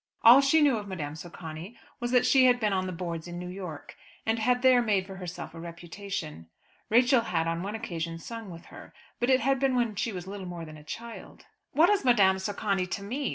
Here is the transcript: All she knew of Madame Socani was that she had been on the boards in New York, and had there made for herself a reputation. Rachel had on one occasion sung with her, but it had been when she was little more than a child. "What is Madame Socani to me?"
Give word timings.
All 0.23 0.41
she 0.41 0.63
knew 0.63 0.77
of 0.77 0.87
Madame 0.87 1.15
Socani 1.15 1.77
was 1.99 2.09
that 2.09 2.25
she 2.25 2.45
had 2.45 2.59
been 2.59 2.73
on 2.73 2.87
the 2.87 2.91
boards 2.91 3.27
in 3.27 3.37
New 3.37 3.49
York, 3.49 3.95
and 4.25 4.39
had 4.39 4.63
there 4.63 4.81
made 4.81 5.05
for 5.05 5.17
herself 5.17 5.53
a 5.53 5.59
reputation. 5.59 6.47
Rachel 6.89 7.21
had 7.21 7.45
on 7.47 7.61
one 7.61 7.75
occasion 7.75 8.17
sung 8.17 8.49
with 8.49 8.65
her, 8.73 8.95
but 9.19 9.29
it 9.29 9.41
had 9.41 9.59
been 9.59 9.75
when 9.75 9.93
she 9.93 10.11
was 10.11 10.25
little 10.25 10.47
more 10.47 10.65
than 10.65 10.75
a 10.77 10.83
child. 10.83 11.45
"What 11.73 11.91
is 11.91 12.03
Madame 12.03 12.39
Socani 12.39 12.87
to 12.87 13.03
me?" 13.03 13.29